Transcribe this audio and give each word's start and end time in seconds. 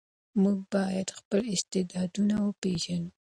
موږ 0.41 0.57
باید 0.75 1.07
خپل 1.19 1.41
استعدادونه 1.55 2.35
وپېژنو. 2.41 3.09